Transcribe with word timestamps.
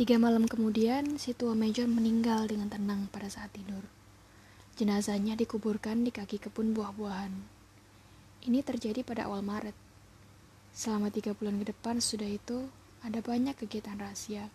Tiga 0.00 0.16
malam 0.16 0.48
kemudian, 0.48 1.20
si 1.20 1.36
tua 1.36 1.52
Major 1.52 1.84
meninggal 1.84 2.48
dengan 2.48 2.72
tenang 2.72 3.12
pada 3.12 3.28
saat 3.28 3.52
tidur. 3.52 3.84
Jenazahnya 4.80 5.36
dikuburkan 5.36 6.00
di 6.00 6.08
kaki 6.08 6.40
kebun 6.40 6.72
buah-buahan. 6.72 7.28
Ini 8.48 8.64
terjadi 8.64 9.04
pada 9.04 9.28
awal 9.28 9.44
Maret. 9.44 9.76
Selama 10.72 11.12
tiga 11.12 11.36
bulan 11.36 11.60
ke 11.60 11.76
depan 11.76 12.00
sudah 12.00 12.24
itu, 12.24 12.72
ada 13.04 13.20
banyak 13.20 13.52
kegiatan 13.60 14.00
rahasia. 14.00 14.48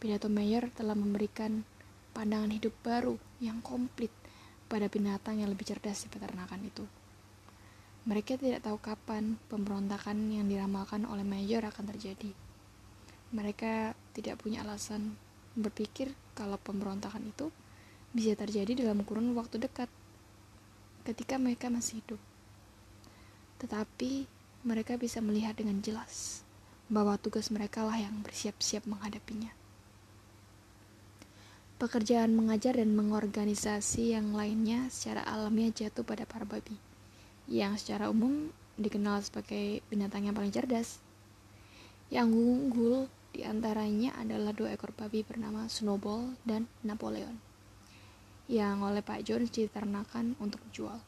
Pidato 0.00 0.32
Mayer 0.32 0.72
telah 0.72 0.96
memberikan 0.96 1.60
pandangan 2.16 2.48
hidup 2.48 2.72
baru 2.80 3.20
yang 3.44 3.60
komplit 3.60 4.08
pada 4.72 4.88
binatang 4.88 5.44
yang 5.44 5.52
lebih 5.52 5.68
cerdas 5.68 6.00
di 6.00 6.08
peternakan 6.08 6.64
itu. 6.64 6.88
Mereka 8.08 8.40
tidak 8.40 8.64
tahu 8.64 8.80
kapan 8.80 9.36
pemberontakan 9.52 10.16
yang 10.32 10.48
diramalkan 10.48 11.04
oleh 11.04 11.28
Mayer 11.28 11.60
akan 11.60 11.92
terjadi 11.92 12.45
mereka 13.34 13.96
tidak 14.14 14.42
punya 14.42 14.62
alasan 14.62 15.18
berpikir 15.56 16.12
kalau 16.36 16.60
pemberontakan 16.60 17.24
itu 17.26 17.48
bisa 18.12 18.36
terjadi 18.36 18.86
dalam 18.86 19.02
kurun 19.02 19.32
waktu 19.34 19.60
dekat 19.60 19.88
ketika 21.06 21.38
mereka 21.38 21.70
masih 21.70 22.02
hidup. 22.02 22.20
Tetapi 23.62 24.28
mereka 24.66 24.98
bisa 24.98 25.22
melihat 25.22 25.56
dengan 25.56 25.78
jelas 25.80 26.42
bahwa 26.86 27.18
tugas 27.18 27.50
mereka 27.50 27.82
lah 27.82 27.98
yang 27.98 28.22
bersiap-siap 28.22 28.86
menghadapinya. 28.86 29.50
Pekerjaan 31.76 32.32
mengajar 32.32 32.80
dan 32.80 32.96
mengorganisasi 32.96 34.16
yang 34.16 34.32
lainnya 34.32 34.88
secara 34.88 35.20
alamiah 35.28 35.68
jatuh 35.68 36.02
pada 36.08 36.24
para 36.24 36.48
babi, 36.48 36.72
yang 37.52 37.76
secara 37.76 38.08
umum 38.08 38.48
dikenal 38.80 39.20
sebagai 39.20 39.84
binatang 39.92 40.24
yang 40.24 40.32
paling 40.32 40.52
cerdas. 40.52 41.04
Yang 42.06 42.38
unggul 42.38 42.96
di 43.34 43.42
antaranya 43.42 44.14
adalah 44.14 44.54
dua 44.54 44.78
ekor 44.78 44.94
babi 44.94 45.26
bernama 45.26 45.66
Snowball 45.66 46.38
dan 46.46 46.70
Napoleon, 46.86 47.42
yang 48.46 48.78
oleh 48.86 49.02
Pak 49.02 49.26
Jones 49.26 49.50
diternakan 49.50 50.38
untuk 50.38 50.62
dijual. 50.70 51.02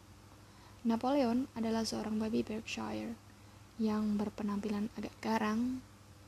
Napoleon 0.83 1.47
adalah 1.55 1.87
seorang 1.87 2.19
babi 2.19 2.43
Berkshire 2.43 3.15
yang 3.79 4.19
berpenampilan 4.19 4.91
agak 4.99 5.15
garang, 5.23 5.79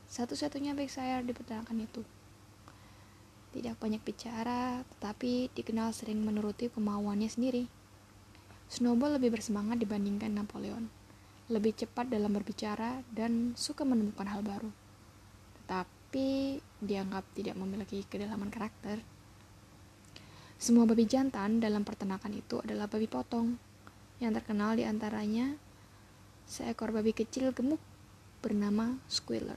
satu-satunya 0.07 0.71
Berkshire 0.71 1.27
di 1.27 1.35
peternakan 1.35 1.83
itu. 1.83 2.07
Tidak 3.51 3.75
banyak 3.75 3.99
bicara, 4.07 4.87
tetapi 4.87 5.51
dikenal 5.51 5.91
sering 5.91 6.23
menuruti 6.23 6.71
kemauannya 6.71 7.27
sendiri. 7.27 7.67
Snowball 8.71 9.19
lebih 9.19 9.35
bersemangat 9.35 9.83
dibandingkan 9.83 10.31
Napoleon, 10.31 10.87
lebih 11.51 11.75
cepat 11.75 12.07
dalam 12.07 12.31
berbicara 12.31 13.03
dan 13.11 13.51
suka 13.59 13.83
menemukan 13.83 14.31
hal 14.31 14.39
baru 14.39 14.71
tapi 16.11 16.59
dianggap 16.83 17.23
tidak 17.31 17.55
memiliki 17.55 18.03
kedalaman 18.03 18.51
karakter. 18.51 18.99
Semua 20.59 20.83
babi 20.83 21.07
jantan 21.07 21.63
dalam 21.63 21.87
peternakan 21.87 22.35
itu 22.35 22.59
adalah 22.59 22.91
babi 22.91 23.07
potong, 23.07 23.55
yang 24.19 24.35
terkenal 24.35 24.75
di 24.75 24.83
antaranya 24.83 25.55
seekor 26.43 26.91
babi 26.91 27.15
kecil 27.15 27.55
gemuk 27.55 27.79
bernama 28.43 28.99
Squealer. 29.07 29.55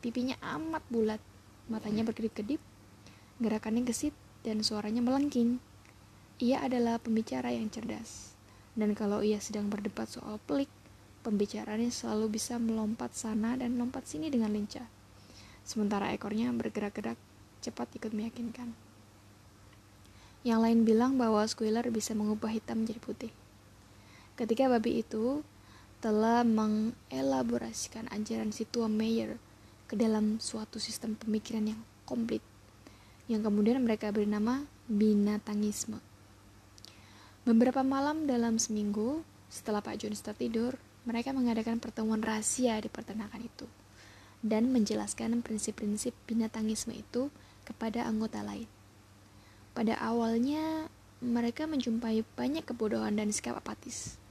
Pipinya 0.00 0.40
amat 0.56 0.80
bulat, 0.88 1.20
matanya 1.68 2.08
berkedip-kedip, 2.08 2.64
gerakannya 3.44 3.84
gesit, 3.84 4.16
dan 4.40 4.64
suaranya 4.64 5.04
melengking. 5.04 5.60
Ia 6.40 6.64
adalah 6.64 6.96
pembicara 6.96 7.52
yang 7.52 7.68
cerdas, 7.68 8.32
dan 8.72 8.96
kalau 8.96 9.20
ia 9.20 9.36
sedang 9.44 9.68
berdebat 9.68 10.08
soal 10.08 10.40
pelik, 10.48 10.72
pembicaranya 11.20 11.92
selalu 11.92 12.40
bisa 12.40 12.56
melompat 12.56 13.12
sana 13.16 13.56
dan 13.56 13.76
lompat 13.76 14.08
sini 14.08 14.32
dengan 14.32 14.52
lincah 14.52 15.00
sementara 15.70 16.10
ekornya 16.10 16.50
bergerak-gerak 16.50 17.14
cepat 17.62 17.86
ikut 17.94 18.10
meyakinkan. 18.10 18.72
Yang 20.42 20.60
lain 20.66 20.80
bilang 20.88 21.12
bahwa 21.20 21.44
Squealer 21.44 21.86
bisa 21.92 22.16
mengubah 22.16 22.50
hitam 22.50 22.82
menjadi 22.82 22.98
putih. 22.98 23.32
Ketika 24.34 24.66
babi 24.72 25.04
itu 25.04 25.44
telah 26.00 26.42
mengelaborasikan 26.42 28.08
ajaran 28.08 28.50
si 28.50 28.64
tua 28.64 28.88
Mayer 28.88 29.36
ke 29.84 29.94
dalam 29.94 30.40
suatu 30.40 30.80
sistem 30.80 31.12
pemikiran 31.12 31.76
yang 31.76 31.80
komplit, 32.08 32.40
yang 33.28 33.44
kemudian 33.44 33.84
mereka 33.84 34.08
beri 34.08 34.24
nama 34.24 34.64
binatangisme. 34.88 36.00
Beberapa 37.44 37.84
malam 37.84 38.24
dalam 38.24 38.56
seminggu, 38.56 39.20
setelah 39.52 39.84
Pak 39.84 40.00
Jones 40.00 40.24
tertidur, 40.24 40.80
mereka 41.10 41.34
mengadakan 41.34 41.82
pertemuan 41.82 42.22
rahasia 42.22 42.78
di 42.78 42.86
peternakan 42.86 43.42
itu 43.42 43.66
dan 44.46 44.70
menjelaskan 44.70 45.42
prinsip-prinsip 45.42 46.14
binatangisme 46.30 46.94
itu 46.94 47.34
kepada 47.66 48.06
anggota 48.06 48.46
lain. 48.46 48.70
Pada 49.74 49.98
awalnya, 49.98 50.86
mereka 51.18 51.66
menjumpai 51.66 52.22
banyak 52.38 52.62
kebodohan 52.62 53.18
dan 53.18 53.34
sikap 53.34 53.58
apatis. 53.58 54.22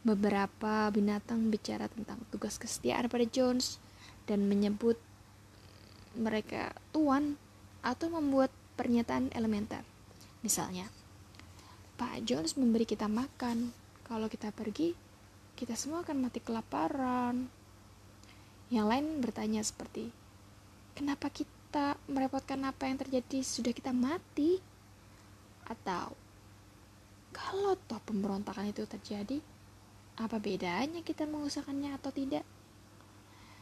Beberapa 0.00 0.88
binatang 0.88 1.52
bicara 1.52 1.86
tentang 1.92 2.24
tugas 2.32 2.56
kesetiaan 2.56 3.12
pada 3.12 3.28
Jones 3.28 3.76
dan 4.24 4.48
menyebut 4.48 4.96
mereka 6.16 6.72
tuan 6.90 7.36
atau 7.84 8.08
membuat 8.08 8.48
pernyataan 8.80 9.28
elementer. 9.36 9.84
Misalnya, 10.40 10.88
Pak 12.00 12.24
Jones 12.24 12.56
memberi 12.56 12.88
kita 12.88 13.06
makan. 13.06 13.76
Kalau 14.08 14.26
kita 14.26 14.50
pergi, 14.50 14.96
kita 15.60 15.76
semua 15.76 16.00
akan 16.00 16.24
mati 16.24 16.40
kelaparan. 16.40 17.44
Yang 18.72 18.86
lain 18.88 19.06
bertanya 19.20 19.60
seperti, 19.60 20.08
kenapa 20.96 21.28
kita 21.28 22.00
merepotkan 22.08 22.64
apa 22.64 22.88
yang 22.88 22.96
terjadi 22.96 23.44
sudah 23.44 23.76
kita 23.76 23.92
mati? 23.92 24.56
Atau, 25.68 26.16
kalau 27.36 27.76
toh 27.76 28.00
pemberontakan 28.08 28.72
itu 28.72 28.88
terjadi, 28.88 29.36
apa 30.16 30.40
bedanya 30.40 31.04
kita 31.04 31.28
mengusahakannya 31.28 31.92
atau 31.92 32.08
tidak? 32.08 32.48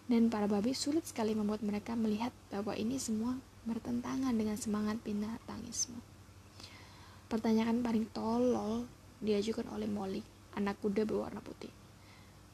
Dan 0.07 0.31
para 0.31 0.47
babi 0.47 0.79
sulit 0.79 1.03
sekali 1.03 1.35
membuat 1.35 1.67
mereka 1.67 1.99
melihat 1.99 2.31
bahwa 2.55 2.79
ini 2.79 3.03
semua 3.03 3.35
bertentangan 3.67 4.33
dengan 4.39 4.55
semangat 4.55 5.03
binatangisme. 5.03 5.99
Pertanyaan 7.27 7.83
paling 7.83 8.07
tolol 8.15 8.87
diajukan 9.19 9.67
oleh 9.75 9.91
Molly, 9.91 10.23
anak 10.55 10.79
kuda 10.79 11.03
berwarna 11.05 11.43
putih. 11.43 11.88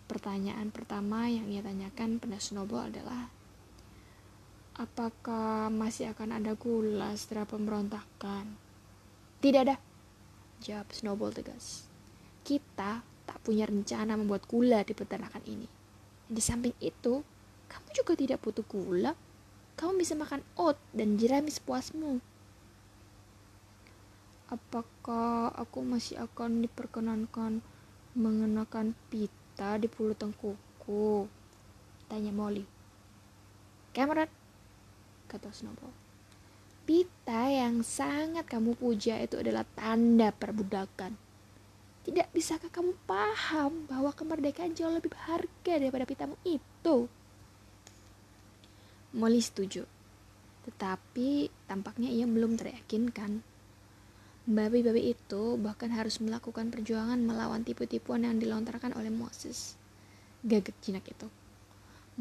Pertanyaan 0.05 0.69
pertama 0.69 1.33
yang 1.33 1.49
ia 1.49 1.65
tanyakan 1.65 2.21
pada 2.21 2.37
Snowball 2.37 2.93
adalah 2.93 3.33
Apakah 4.75 5.71
masih 5.71 6.11
akan 6.11 6.35
ada 6.43 6.59
gula 6.59 7.15
setelah 7.15 7.47
pemberontakan? 7.47 8.59
Tidak 9.39 9.61
ada, 9.63 9.79
jawab 10.59 10.91
Snowball 10.91 11.31
tegas. 11.31 11.87
Kita 12.43 13.07
tak 13.23 13.39
punya 13.47 13.71
rencana 13.71 14.19
membuat 14.19 14.51
gula 14.51 14.83
di 14.83 14.91
peternakan 14.91 15.47
ini. 15.47 15.71
Di 16.27 16.43
samping 16.43 16.75
itu, 16.83 17.23
kamu 17.71 17.89
juga 17.95 18.13
tidak 18.19 18.43
butuh 18.43 18.67
gula. 18.67 19.15
Kamu 19.79 19.95
bisa 19.95 20.19
makan 20.19 20.43
oat 20.59 20.75
dan 20.91 21.23
jerami 21.23 21.55
sepuasmu. 21.55 22.19
Apakah 24.51 25.55
aku 25.55 25.87
masih 25.87 26.19
akan 26.19 26.67
diperkenankan 26.67 27.63
mengenakan 28.19 28.99
pita? 29.07 29.44
Kita 29.55 29.79
di 29.79 29.87
pulau 29.87 30.19
tengkuku? 30.19 31.31
Tanya 32.11 32.35
Molly. 32.35 32.67
Cameron, 33.95 34.27
kata 35.31 35.55
Snowball. 35.55 35.95
Pita 36.83 37.47
yang 37.47 37.87
sangat 37.87 38.51
kamu 38.51 38.75
puja 38.75 39.15
itu 39.23 39.39
adalah 39.39 39.63
tanda 39.79 40.35
perbudakan. 40.35 41.15
Tidak 42.03 42.35
bisakah 42.35 42.67
kamu 42.67 42.99
paham 43.07 43.87
bahwa 43.87 44.11
kemerdekaan 44.11 44.75
jauh 44.75 44.91
lebih 44.91 45.15
berharga 45.15 45.73
daripada 45.79 46.03
pitamu 46.03 46.35
itu? 46.43 47.07
Molly 49.15 49.39
setuju. 49.39 49.87
Tetapi 50.67 51.47
tampaknya 51.71 52.11
ia 52.11 52.27
belum 52.27 52.59
teryakinkan 52.59 53.54
Babi-babi 54.44 55.17
itu 55.17 55.56
bahkan 55.56 55.88
harus 55.88 56.20
melakukan 56.20 56.69
perjuangan 56.69 57.17
melawan 57.17 57.64
tipu-tipuan 57.64 58.29
yang 58.29 58.37
dilontarkan 58.37 58.93
oleh 58.93 59.08
Moses. 59.08 59.73
Gaget 60.44 60.76
jinak 60.85 61.08
itu. 61.08 61.32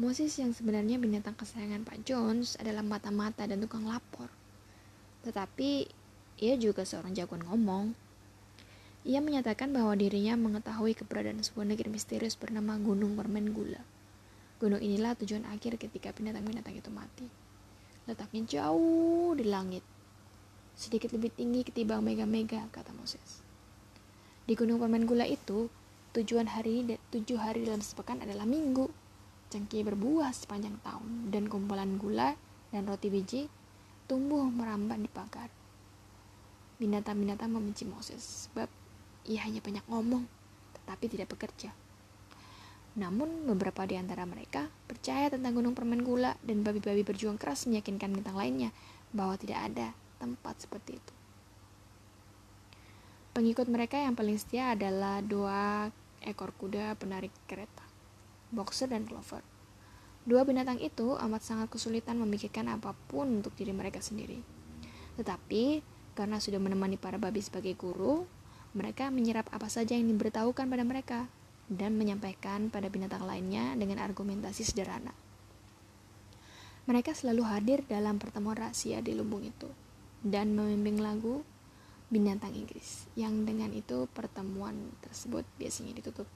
Moses 0.00 0.32
yang 0.40 0.56
sebenarnya 0.56 0.96
binatang 0.96 1.36
kesayangan 1.36 1.84
Pak 1.84 2.00
Jones 2.08 2.56
adalah 2.56 2.80
mata-mata 2.80 3.44
dan 3.44 3.60
tukang 3.60 3.84
lapor. 3.84 4.32
Tetapi 5.20 5.84
ia 6.40 6.56
juga 6.56 6.88
seorang 6.88 7.12
jagoan 7.12 7.44
ngomong. 7.44 7.92
Ia 9.04 9.20
menyatakan 9.20 9.68
bahwa 9.76 9.92
dirinya 9.92 10.32
mengetahui 10.40 10.96
keberadaan 10.96 11.44
sebuah 11.44 11.76
negeri 11.76 11.92
misterius 11.92 12.40
bernama 12.40 12.80
Gunung 12.80 13.20
Permen 13.20 13.52
Gula. 13.52 13.84
Gunung 14.56 14.80
inilah 14.80 15.12
tujuan 15.20 15.44
akhir 15.52 15.76
ketika 15.76 16.16
binatang-binatang 16.16 16.72
itu 16.72 16.88
mati. 16.88 17.28
Letaknya 18.08 18.48
jauh 18.48 19.36
di 19.36 19.44
langit 19.44 19.84
sedikit 20.74 21.14
lebih 21.14 21.30
tinggi 21.34 21.62
ketimbang 21.62 22.02
mega-mega, 22.02 22.66
kata 22.74 22.90
Moses. 22.94 23.42
Di 24.44 24.52
Gunung 24.58 24.82
Permen 24.82 25.08
Gula 25.08 25.24
itu, 25.24 25.70
tujuan 26.12 26.50
hari 26.50 26.84
tujuh 27.08 27.38
hari 27.40 27.64
dalam 27.64 27.80
sepekan 27.80 28.20
adalah 28.20 28.44
minggu. 28.44 28.90
Cengkeh 29.48 29.86
berbuah 29.86 30.34
sepanjang 30.34 30.76
tahun, 30.82 31.30
dan 31.30 31.46
kumpulan 31.46 31.94
gula 31.96 32.34
dan 32.74 32.90
roti 32.90 33.06
biji 33.06 33.46
tumbuh 34.10 34.44
merambat 34.50 34.98
di 34.98 35.08
pagar. 35.08 35.46
Binatang-binatang 36.82 37.54
membenci 37.54 37.86
Moses 37.86 38.50
sebab 38.50 38.66
ia 39.24 39.40
hanya 39.46 39.62
banyak 39.62 39.86
ngomong 39.86 40.26
tetapi 40.82 41.06
tidak 41.08 41.32
bekerja. 41.32 41.72
Namun 42.98 43.48
beberapa 43.48 43.86
di 43.88 43.96
antara 43.96 44.28
mereka 44.28 44.68
percaya 44.90 45.32
tentang 45.32 45.56
gunung 45.56 45.72
permen 45.72 46.04
gula 46.04 46.36
dan 46.44 46.60
babi-babi 46.60 47.06
berjuang 47.06 47.40
keras 47.40 47.64
meyakinkan 47.64 48.12
bintang 48.12 48.36
lainnya 48.36 48.70
bahwa 49.14 49.38
tidak 49.38 49.58
ada 49.70 49.88
tempat 50.24 50.64
seperti 50.64 50.96
itu. 50.96 51.14
Pengikut 53.34 53.66
mereka 53.66 53.98
yang 53.98 54.14
paling 54.14 54.38
setia 54.38 54.78
adalah 54.78 55.18
dua 55.18 55.90
ekor 56.22 56.54
kuda 56.56 56.96
penarik 56.96 57.34
kereta, 57.50 57.82
Boxer 58.54 58.86
dan 58.86 59.04
Clover. 59.04 59.42
Dua 60.22 60.46
binatang 60.46 60.80
itu 60.80 61.18
amat 61.18 61.42
sangat 61.44 61.68
kesulitan 61.68 62.16
memikirkan 62.16 62.70
apa 62.70 62.96
pun 63.10 63.44
untuk 63.44 63.52
diri 63.58 63.74
mereka 63.76 64.00
sendiri. 64.00 64.40
Tetapi, 65.20 65.82
karena 66.14 66.38
sudah 66.38 66.62
menemani 66.62 66.96
para 66.96 67.20
babi 67.20 67.42
sebagai 67.44 67.76
guru, 67.76 68.24
mereka 68.72 69.10
menyerap 69.12 69.50
apa 69.52 69.66
saja 69.66 69.98
yang 69.98 70.08
diberitahukan 70.08 70.70
pada 70.70 70.84
mereka 70.86 71.26
dan 71.68 71.98
menyampaikan 71.98 72.72
pada 72.72 72.86
binatang 72.86 73.26
lainnya 73.26 73.74
dengan 73.74 73.98
argumentasi 73.98 74.62
sederhana. 74.62 75.10
Mereka 76.86 77.18
selalu 77.18 77.42
hadir 77.50 77.78
dalam 77.90 78.22
pertemuan 78.22 78.54
rahasia 78.62 79.02
di 79.02 79.10
lumbung 79.10 79.42
itu 79.42 79.83
dan 80.24 80.56
membimbing 80.56 81.04
lagu 81.04 81.44
binatang 82.08 82.56
Inggris, 82.56 83.04
yang 83.14 83.44
dengan 83.44 83.68
itu 83.76 84.08
pertemuan 84.16 84.96
tersebut 85.04 85.44
biasanya 85.60 86.00
ditutup. 86.00 86.26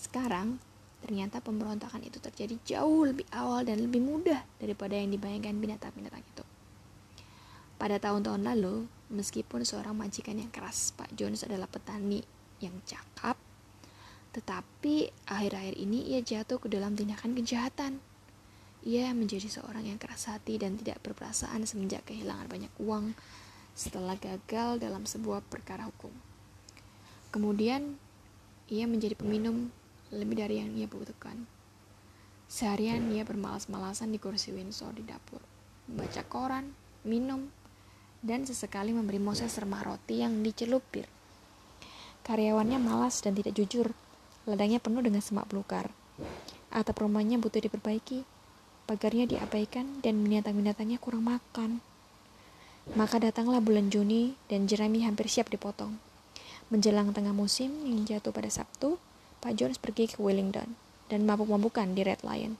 Sekarang, 0.00 0.56
ternyata 1.04 1.44
pemberontakan 1.44 2.00
itu 2.02 2.16
terjadi 2.22 2.56
jauh 2.64 3.04
lebih 3.04 3.28
awal 3.34 3.66
dan 3.68 3.82
lebih 3.82 4.00
mudah 4.00 4.40
daripada 4.56 4.96
yang 4.96 5.12
dibayangkan 5.12 5.58
binatang-binatang 5.58 6.24
itu. 6.24 6.44
Pada 7.76 7.98
tahun-tahun 7.98 8.46
lalu, 8.46 8.86
meskipun 9.10 9.66
seorang 9.66 9.98
majikan 9.98 10.38
yang 10.38 10.48
keras, 10.54 10.94
Pak 10.94 11.10
Jones 11.18 11.42
adalah 11.42 11.66
petani 11.66 12.22
yang 12.62 12.78
cakap, 12.86 13.34
tetapi 14.30 15.10
akhir-akhir 15.26 15.74
ini 15.76 16.14
ia 16.14 16.22
jatuh 16.22 16.62
ke 16.62 16.70
dalam 16.70 16.94
tindakan 16.94 17.34
kejahatan. 17.34 17.98
Ia 18.82 19.14
menjadi 19.14 19.46
seorang 19.46 19.86
yang 19.86 19.98
keras 19.98 20.26
hati 20.26 20.58
dan 20.58 20.74
tidak 20.74 20.98
berperasaan 21.06 21.62
semenjak 21.62 22.02
kehilangan 22.02 22.50
banyak 22.50 22.72
uang 22.82 23.14
setelah 23.78 24.18
gagal 24.18 24.82
dalam 24.82 25.06
sebuah 25.06 25.40
perkara 25.46 25.86
hukum. 25.86 26.10
Kemudian, 27.30 27.96
ia 28.66 28.84
menjadi 28.90 29.14
peminum 29.14 29.70
lebih 30.12 30.42
dari 30.42 30.60
yang 30.60 30.74
ia 30.74 30.90
butuhkan. 30.90 31.48
Seharian 32.50 33.08
ia 33.14 33.24
bermalas-malasan 33.24 34.12
di 34.12 34.20
kursi 34.20 34.52
Windsor 34.52 34.92
di 34.92 35.06
dapur, 35.08 35.40
membaca 35.88 36.20
koran, 36.28 36.76
minum, 37.08 37.48
dan 38.20 38.44
sesekali 38.44 38.92
memberi 38.92 39.18
Moses 39.18 39.56
remah 39.56 39.82
roti 39.82 40.20
yang 40.20 40.44
dicelupir. 40.44 41.08
Karyawannya 42.22 42.78
malas 42.78 43.18
dan 43.18 43.34
tidak 43.34 43.58
jujur. 43.58 43.90
Ladangnya 44.46 44.78
penuh 44.78 45.02
dengan 45.02 45.18
semak 45.18 45.50
belukar. 45.50 45.90
Atap 46.70 47.02
rumahnya 47.02 47.42
butuh 47.42 47.58
diperbaiki. 47.58 48.22
Pagarnya 48.84 49.30
diabaikan 49.30 50.02
dan 50.02 50.20
binatang-binatangnya 50.26 50.98
kurang 50.98 51.26
makan. 51.26 51.78
Maka 52.98 53.22
datanglah 53.22 53.62
bulan 53.62 53.94
Juni 53.94 54.34
dan 54.50 54.66
jerami 54.66 55.06
hampir 55.06 55.30
siap 55.30 55.46
dipotong. 55.46 55.96
Menjelang 56.72 57.14
tengah 57.14 57.30
musim 57.30 57.70
yang 57.86 58.02
jatuh 58.02 58.34
pada 58.34 58.50
Sabtu, 58.50 58.98
Pak 59.38 59.54
Jones 59.54 59.78
pergi 59.78 60.10
ke 60.10 60.18
Wellington 60.18 60.74
dan 61.06 61.28
mabuk-mabukan 61.28 61.94
di 61.94 62.02
Red 62.02 62.26
Lion, 62.26 62.58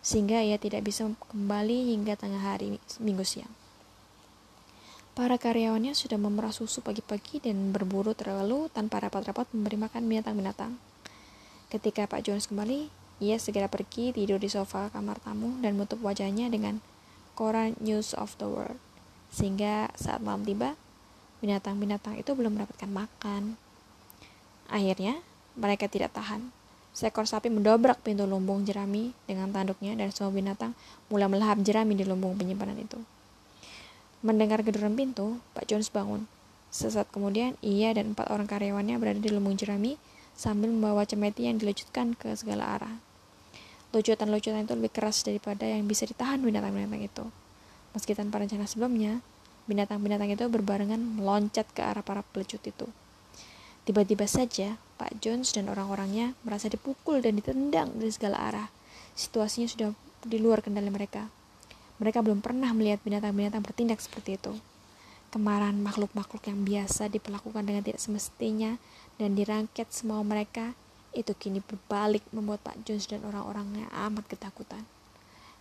sehingga 0.00 0.40
ia 0.40 0.56
tidak 0.56 0.88
bisa 0.88 1.06
kembali 1.06 1.94
hingga 1.94 2.16
tengah 2.16 2.40
hari 2.40 2.80
minggu 2.98 3.22
siang. 3.22 3.52
Para 5.10 5.36
karyawannya 5.36 5.92
sudah 5.92 6.16
memerah 6.16 6.54
susu 6.54 6.80
pagi-pagi 6.80 7.44
dan 7.44 7.74
berburu 7.74 8.16
terlalu 8.16 8.72
tanpa 8.72 9.04
rapat-rapat 9.04 9.52
memberi 9.52 9.76
makan 9.76 10.08
binatang-binatang. 10.08 10.78
Ketika 11.68 12.08
Pak 12.08 12.24
Jones 12.24 12.48
kembali, 12.48 12.88
ia 13.20 13.36
segera 13.36 13.68
pergi 13.68 14.16
tidur 14.16 14.40
di 14.40 14.48
sofa 14.48 14.88
kamar 14.90 15.20
tamu 15.20 15.60
dan 15.60 15.76
menutup 15.76 16.00
wajahnya 16.00 16.48
dengan 16.48 16.80
koran 17.36 17.76
News 17.78 18.16
of 18.16 18.34
the 18.40 18.48
World 18.48 18.80
sehingga 19.30 19.92
saat 19.94 20.18
malam 20.18 20.42
tiba 20.42 20.74
binatang-binatang 21.40 22.20
itu 22.20 22.36
belum 22.36 22.60
mendapatkan 22.60 22.90
makan. 22.90 23.56
Akhirnya, 24.68 25.18
mereka 25.56 25.88
tidak 25.88 26.12
tahan. 26.14 26.52
Seekor 26.90 27.24
sapi 27.24 27.48
mendobrak 27.48 28.02
pintu 28.02 28.26
lumbung 28.26 28.66
jerami 28.66 29.14
dengan 29.24 29.48
tanduknya 29.54 29.96
dan 29.96 30.10
semua 30.12 30.34
binatang 30.34 30.76
mulai 31.08 31.30
melahap 31.30 31.62
jerami 31.64 31.96
di 31.96 32.04
lumbung 32.04 32.36
penyimpanan 32.36 32.76
itu. 32.76 32.98
Mendengar 34.20 34.60
geduran 34.60 34.92
pintu, 34.98 35.40
Pak 35.56 35.64
Jones 35.64 35.88
bangun. 35.88 36.28
Sesaat 36.68 37.08
kemudian, 37.08 37.56
ia 37.64 37.90
dan 37.96 38.12
empat 38.12 38.28
orang 38.28 38.44
karyawannya 38.44 39.00
berada 39.00 39.20
di 39.22 39.30
lumbung 39.32 39.56
jerami 39.56 39.96
sambil 40.36 40.70
membawa 40.70 41.08
cemeti 41.08 41.48
yang 41.48 41.56
dilucutkan 41.56 42.12
ke 42.14 42.36
segala 42.36 42.76
arah. 42.78 42.94
Lucutan-lucutan 43.90 44.62
itu 44.62 44.74
lebih 44.78 44.92
keras 44.94 45.26
daripada 45.26 45.66
yang 45.66 45.82
bisa 45.90 46.06
ditahan 46.06 46.38
binatang-binatang 46.38 47.02
itu. 47.02 47.24
Meski 47.90 48.14
tanpa 48.14 48.38
rencana 48.38 48.62
sebelumnya, 48.70 49.18
binatang-binatang 49.66 50.30
itu 50.30 50.46
berbarengan 50.46 50.98
meloncat 51.18 51.66
ke 51.74 51.82
arah 51.82 52.06
para 52.06 52.22
pelecut 52.22 52.62
itu. 52.62 52.86
Tiba-tiba 53.82 54.30
saja, 54.30 54.78
Pak 54.94 55.18
Jones 55.18 55.50
dan 55.50 55.66
orang-orangnya 55.66 56.38
merasa 56.46 56.70
dipukul 56.70 57.18
dan 57.18 57.34
ditendang 57.34 57.90
dari 57.98 58.12
segala 58.14 58.38
arah. 58.38 58.68
Situasinya 59.18 59.66
sudah 59.66 59.90
di 60.22 60.38
luar 60.38 60.62
kendali 60.62 60.86
mereka. 60.92 61.26
Mereka 61.98 62.22
belum 62.22 62.38
pernah 62.40 62.70
melihat 62.70 63.02
binatang-binatang 63.02 63.66
bertindak 63.66 63.98
seperti 63.98 64.38
itu. 64.38 64.54
Kemarahan 65.34 65.78
makhluk-makhluk 65.82 66.46
yang 66.46 66.62
biasa 66.62 67.10
diperlakukan 67.10 67.66
dengan 67.66 67.82
tidak 67.82 67.98
semestinya 67.98 68.78
dan 69.18 69.34
dirangket 69.34 69.90
semua 69.90 70.22
mereka 70.22 70.78
itu 71.10 71.34
kini 71.34 71.58
berbalik 71.64 72.22
membuat 72.30 72.62
Pak 72.62 72.86
Jones 72.86 73.10
dan 73.10 73.26
orang-orangnya 73.26 73.90
amat 74.10 74.30
ketakutan. 74.30 74.86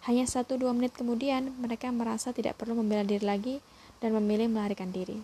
Hanya 0.07 0.23
satu 0.29 0.55
dua 0.55 0.71
menit 0.71 0.95
kemudian, 0.95 1.51
mereka 1.59 1.91
merasa 1.91 2.31
tidak 2.31 2.55
perlu 2.55 2.77
membela 2.79 3.03
diri 3.03 3.25
lagi 3.25 3.55
dan 3.99 4.15
memilih 4.15 4.47
melarikan 4.47 4.93
diri. 4.93 5.19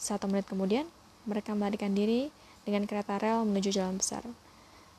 Satu 0.00 0.30
menit 0.30 0.48
kemudian, 0.48 0.88
mereka 1.28 1.52
melarikan 1.52 1.92
diri 1.92 2.32
dengan 2.64 2.86
kereta 2.88 3.20
rel 3.20 3.44
menuju 3.44 3.74
jalan 3.74 3.98
besar. 4.00 4.24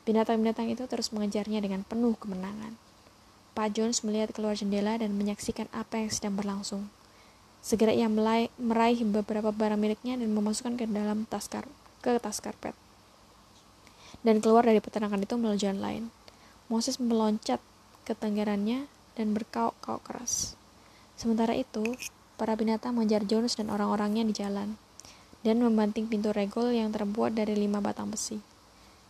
Binatang-binatang 0.04 0.68
itu 0.68 0.84
terus 0.84 1.10
mengejarnya 1.10 1.64
dengan 1.64 1.80
penuh 1.82 2.14
kemenangan. 2.20 2.76
Pak 3.56 3.72
Jones 3.72 4.04
melihat 4.04 4.34
keluar 4.36 4.58
jendela 4.58 4.98
dan 5.00 5.16
menyaksikan 5.16 5.70
apa 5.72 6.02
yang 6.02 6.10
sedang 6.12 6.34
berlangsung. 6.36 6.92
Segera 7.64 7.96
ia 7.96 8.10
meraih 8.60 9.00
beberapa 9.08 9.48
barang 9.48 9.80
miliknya 9.80 10.20
dan 10.20 10.28
memasukkan 10.28 10.76
ke 10.76 10.84
dalam 10.84 11.24
tas 11.24 11.48
kar 11.48 11.64
ke 12.04 12.20
tas 12.20 12.44
karpet. 12.44 12.76
Dan 14.24 14.40
keluar 14.40 14.64
dari 14.64 14.80
peternakan 14.80 15.20
itu 15.22 15.36
melalui 15.36 15.60
jalan 15.60 15.80
lain. 15.84 16.04
Moses 16.72 16.96
meloncat 16.96 17.60
ketenggerannya 18.08 18.88
dan 19.14 19.36
berkauk-kauk 19.36 20.00
keras. 20.00 20.56
Sementara 21.14 21.52
itu, 21.54 21.94
para 22.34 22.56
binatang 22.58 22.96
mengejar 22.96 23.22
Jones 23.28 23.54
dan 23.54 23.70
orang-orangnya 23.70 24.26
di 24.26 24.34
jalan, 24.34 24.80
dan 25.44 25.60
membanting 25.60 26.08
pintu 26.08 26.32
regol 26.32 26.72
yang 26.72 26.90
terbuat 26.90 27.36
dari 27.36 27.54
lima 27.54 27.78
batang 27.84 28.10
besi. 28.10 28.40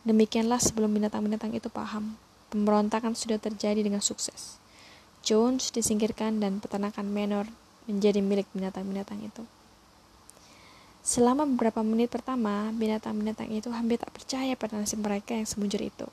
Demikianlah 0.05 0.61
sebelum 0.61 0.93
binatang-binatang 0.93 1.57
itu 1.57 1.73
paham, 1.73 2.19
pemberontakan 2.53 3.17
sudah 3.17 3.41
terjadi 3.41 3.81
dengan 3.81 4.05
sukses. 4.05 4.61
Jones 5.25 5.73
disingkirkan 5.73 6.45
dan 6.45 6.61
peternakan 6.61 7.09
Manor 7.09 7.49
menjadi 7.89 8.21
milik 8.21 8.45
binatang-binatang 8.53 9.25
itu. 9.25 9.49
Selama 11.05 11.45
beberapa 11.45 11.85
menit 11.85 12.09
pertama, 12.09 12.73
binatang-binatang 12.73 13.53
itu 13.53 13.69
hampir 13.69 14.01
tak 14.01 14.09
percaya 14.09 14.57
pada 14.57 14.81
nasib 14.81 15.05
mereka 15.05 15.37
yang 15.37 15.45
semujur 15.45 15.85
itu. 15.85 16.09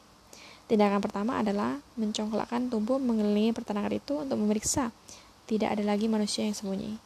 Tindakan 0.68 1.00
pertama 1.00 1.40
adalah 1.40 1.80
mencongklakkan 1.96 2.68
tubuh 2.68 3.00
mengelilingi 3.00 3.56
peternakan 3.56 3.96
itu 3.96 4.20
untuk 4.20 4.36
memeriksa 4.36 4.92
tidak 5.48 5.80
ada 5.80 5.84
lagi 5.88 6.12
manusia 6.12 6.44
yang 6.44 6.56
sembunyi. 6.56 7.00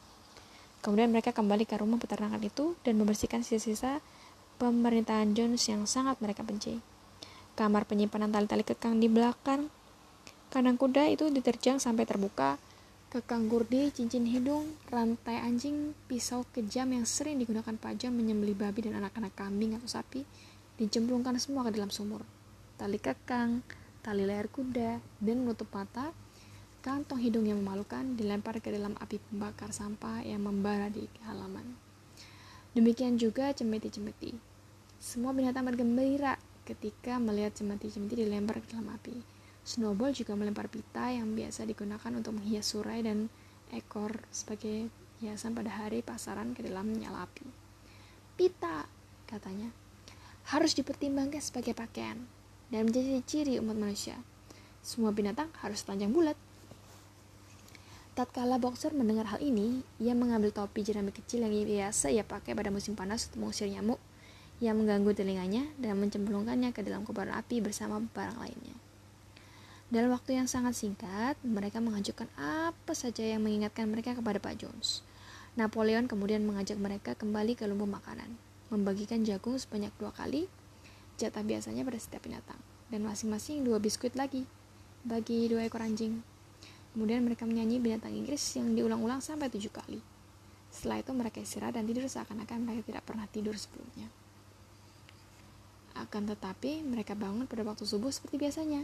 Kemudian 0.81 1.13
mereka 1.13 1.33
kembali 1.33 1.65
ke 1.65 1.77
rumah 1.77 2.01
peternakan 2.01 2.41
itu 2.45 2.73
dan 2.81 2.97
membersihkan 2.97 3.41
sisa-sisa 3.41 4.01
pemerintahan 4.57 5.33
Jones 5.37 5.65
yang 5.65 5.85
sangat 5.89 6.17
mereka 6.21 6.45
benci. 6.45 6.77
Kamar 7.53 7.89
penyimpanan 7.89 8.29
tali-tali 8.29 8.61
kekang 8.61 8.97
di 8.97 9.09
belakang 9.09 9.69
kandang 10.53 10.77
kuda 10.77 11.09
itu 11.09 11.29
diterjang 11.33 11.81
sampai 11.81 12.05
terbuka. 12.05 12.61
Kekang 13.15 13.47
gurdi, 13.47 13.95
cincin 13.95 14.27
hidung, 14.27 14.75
rantai 14.91 15.39
anjing, 15.39 15.95
pisau 16.11 16.43
kejam 16.51 16.91
yang 16.91 17.07
sering 17.07 17.39
digunakan 17.39 17.71
Pak 17.79 17.95
John 17.95 18.19
menyembeli 18.19 18.51
babi 18.51 18.91
dan 18.91 18.99
anak-anak 18.99 19.31
kambing 19.39 19.71
atau 19.79 19.87
sapi 19.87 20.27
dicemplungkan 20.75 21.39
semua 21.39 21.63
ke 21.63 21.79
dalam 21.79 21.87
sumur 21.87 22.27
tali 22.75 22.99
kekang, 22.99 23.63
tali 24.03 24.27
leher 24.27 24.51
kuda, 24.51 24.99
dan 24.99 25.37
menutup 25.41 25.71
mata, 25.71 26.11
kantong 26.83 27.23
hidung 27.23 27.47
yang 27.47 27.63
memalukan 27.63 28.03
dilempar 28.19 28.59
ke 28.59 28.69
dalam 28.69 28.93
api 28.99 29.17
pembakar 29.31 29.71
sampah 29.71 30.21
yang 30.21 30.43
membara 30.43 30.91
di 30.91 31.07
halaman. 31.25 31.65
Demikian 32.75 33.15
juga 33.15 33.55
cemeti-cemeti. 33.55 34.35
Semua 34.99 35.31
binatang 35.31 35.63
bergembira 35.63 36.35
ketika 36.67 37.15
melihat 37.15 37.55
cemeti-cemeti 37.55 38.27
dilempar 38.27 38.59
ke 38.59 38.75
dalam 38.75 38.91
api. 38.91 39.34
Snowball 39.65 40.13
juga 40.13 40.37
melempar 40.37 40.69
pita 40.69 41.09
yang 41.09 41.33
biasa 41.33 41.65
digunakan 41.65 42.13
untuk 42.13 42.37
menghias 42.37 42.69
surai 42.69 43.01
dan 43.01 43.33
ekor 43.73 44.13
sebagai 44.29 44.93
hiasan 45.17 45.57
pada 45.57 45.73
hari 45.73 46.05
pasaran 46.05 46.53
ke 46.53 46.61
dalam 46.61 46.93
nyala 46.93 47.25
api. 47.25 47.49
Pita, 48.37 48.85
katanya, 49.25 49.73
harus 50.53 50.77
dipertimbangkan 50.77 51.41
sebagai 51.41 51.73
pakaian 51.73 52.21
dan 52.69 52.85
menjadi 52.85 53.25
ciri 53.25 53.57
umat 53.57 53.73
manusia. 53.73 54.21
Semua 54.85 55.09
binatang 55.09 55.49
harus 55.65 55.81
telanjang 55.81 56.13
bulat. 56.13 56.37
Tatkala 58.13 58.61
boxer 58.61 58.93
mendengar 58.93 59.33
hal 59.33 59.41
ini, 59.41 59.81
ia 59.97 60.13
mengambil 60.13 60.53
topi 60.53 60.85
jerami 60.85 61.09
kecil 61.09 61.41
yang 61.41 61.51
biasa 61.51 62.13
ia 62.13 62.21
pakai 62.21 62.53
pada 62.53 62.69
musim 62.69 62.93
panas 62.93 63.25
untuk 63.27 63.49
mengusir 63.49 63.65
nyamuk 63.65 63.97
yang 64.61 64.77
mengganggu 64.77 65.11
telinganya 65.17 65.65
dan 65.81 65.97
mencemplungkannya 65.97 66.69
ke 66.69 66.85
dalam 66.85 67.01
kobaran 67.01 67.33
api 67.33 67.65
bersama 67.65 67.97
barang 67.99 68.39
lainnya. 68.39 68.84
Dalam 69.85 70.09
waktu 70.09 70.41
yang 70.41 70.49
sangat 70.49 70.73
singkat, 70.73 71.37
mereka 71.45 71.77
mengajukan 71.77 72.25
apa 72.41 72.97
saja 72.97 73.21
yang 73.21 73.45
mengingatkan 73.45 73.85
mereka 73.85 74.17
kepada 74.17 74.41
Pak 74.41 74.57
Jones. 74.57 75.05
Napoleon 75.53 76.09
kemudian 76.09 76.41
mengajak 76.41 76.81
mereka 76.81 77.13
kembali 77.13 77.53
ke 77.53 77.69
lumbung 77.69 77.93
makanan, 77.93 78.33
membagikan 78.73 79.21
jagung 79.21 79.61
sebanyak 79.61 79.93
dua 80.01 80.09
kali, 80.09 80.49
jatah 81.21 81.45
biasanya 81.45 81.85
pada 81.85 82.01
setiap 82.01 82.25
binatang, 82.25 82.57
dan 82.89 83.05
masing-masing 83.05 83.61
dua 83.61 83.77
biskuit 83.77 84.17
lagi 84.17 84.49
bagi 85.05 85.45
dua 85.45 85.69
ekor 85.69 85.85
anjing. 85.85 86.25
Kemudian 86.97 87.21
mereka 87.21 87.45
menyanyi 87.45 87.77
binatang 87.77 88.11
Inggris 88.17 88.41
yang 88.57 88.73
diulang-ulang 88.73 89.21
sampai 89.21 89.53
tujuh 89.53 89.69
kali. 89.69 90.01
Setelah 90.73 91.05
itu 91.05 91.11
mereka 91.13 91.37
istirahat 91.45 91.77
dan 91.77 91.85
tidur 91.85 92.09
seakan-akan 92.09 92.65
mereka 92.65 92.81
tidak 92.89 93.03
pernah 93.05 93.29
tidur 93.29 93.53
sebelumnya. 93.53 94.09
Akan 95.95 96.27
tetapi, 96.27 96.83
mereka 96.83 97.15
bangun 97.15 97.47
pada 97.47 97.63
waktu 97.63 97.87
subuh 97.87 98.11
seperti 98.11 98.35
biasanya, 98.41 98.83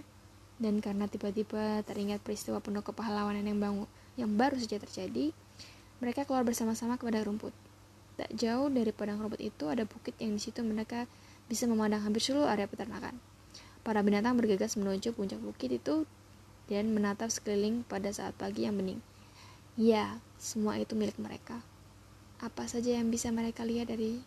dan 0.62 0.77
karena 0.77 1.10
tiba-tiba 1.10 1.82
teringat 1.82 2.22
peristiwa 2.22 2.62
penuh 2.62 2.86
kepahlawanan 2.86 3.41
yang 3.41 3.58
bangun 3.58 3.89
yang 4.13 4.30
baru 4.38 4.62
saja 4.62 4.77
terjadi, 4.77 5.34
mereka 5.98 6.30
keluar 6.30 6.46
bersama-sama 6.46 7.01
ke 7.01 7.10
padang 7.10 7.34
rumput. 7.34 7.53
Tak 8.22 8.30
jauh 8.38 8.70
dari 8.70 8.94
padang 8.94 9.18
rumput 9.18 9.41
itu 9.41 9.65
ada 9.65 9.89
bukit 9.89 10.13
yang 10.22 10.38
di 10.38 10.41
situ 10.41 10.62
mereka 10.62 11.10
bisa 11.50 11.65
memandang 11.65 12.06
hampir 12.06 12.22
seluruh 12.22 12.46
area 12.46 12.70
peternakan. 12.70 13.18
Para 13.82 14.06
binatang 14.06 14.38
bergegas 14.38 14.77
menuju 14.77 15.18
puncak 15.18 15.41
bukit 15.41 15.74
itu 15.74 16.06
dan 16.70 16.94
menatap 16.94 17.34
sekeliling 17.34 17.82
pada 17.89 18.13
saat 18.13 18.38
pagi 18.38 18.70
yang 18.70 18.77
bening. 18.77 19.01
Ya, 19.74 20.22
semua 20.38 20.77
itu 20.77 20.94
milik 20.94 21.18
mereka. 21.18 21.65
Apa 22.38 22.70
saja 22.70 22.94
yang 22.94 23.10
bisa 23.10 23.34
mereka 23.34 23.65
lihat 23.65 23.89
dari 23.89 24.22